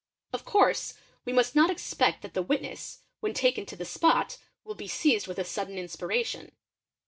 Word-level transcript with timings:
Of 0.33 0.45
course 0.45 0.95
MEMORY 1.27 1.35
77 1.35 1.35
e 1.35 1.35
must 1.35 1.55
not 1.55 1.69
expect 1.69 2.21
that 2.23 2.33
the 2.33 2.41
witness, 2.41 3.01
when 3.19 3.35
taken 3.35 3.67
to 3.67 3.75
the 3.75 3.85
spot, 3.85 4.39
will 4.63 4.73
be 4.73 4.85
ized 4.89 5.27
with 5.27 5.37
a 5.37 5.43
sudden 5.43 5.77
inspiration. 5.77 6.53